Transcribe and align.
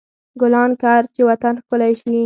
ګلان 0.41 0.71
کر، 0.81 1.01
چې 1.13 1.21
وطن 1.29 1.53
ښکلی 1.63 1.93
شي. 2.01 2.17